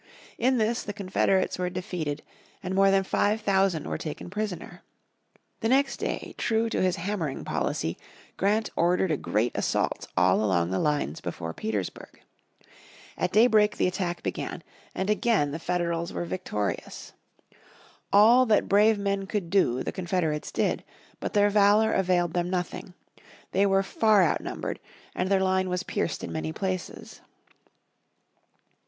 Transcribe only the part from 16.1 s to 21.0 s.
were victorious. All that brave men could do the Confederates did.